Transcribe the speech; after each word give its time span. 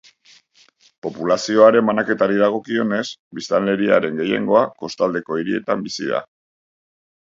Populazioaren 1.07 1.91
banaketari 1.91 2.41
dagokionez, 2.45 3.03
biztanleriaren 3.43 4.21
gehiengoa 4.25 4.67
kostaldeko 4.85 5.43
hirietan 5.45 5.89
bizi 5.91 6.15
da. 6.15 6.29